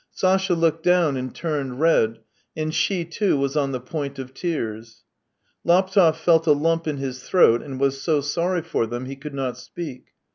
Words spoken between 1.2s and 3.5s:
turned red, and she, too,